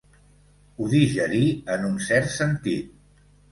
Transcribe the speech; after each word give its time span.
Ho 0.77 0.87
digerí 0.93 1.43
en 1.75 1.87
un 1.91 2.01
cert 2.09 2.35
sentit. 2.39 2.93